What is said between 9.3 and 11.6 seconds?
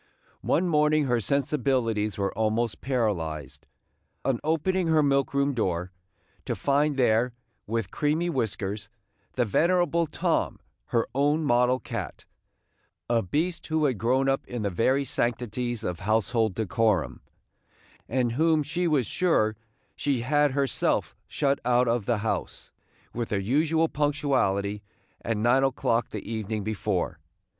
the venerable Tom, her own